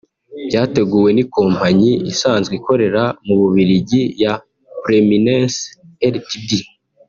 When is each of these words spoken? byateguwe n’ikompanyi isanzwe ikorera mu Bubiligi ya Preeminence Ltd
byateguwe 0.47 1.09
n’ikompanyi 1.13 1.91
isanzwe 2.11 2.53
ikorera 2.59 3.03
mu 3.25 3.35
Bubiligi 3.41 4.01
ya 4.21 4.33
Preeminence 4.81 5.57
Ltd 6.13 6.49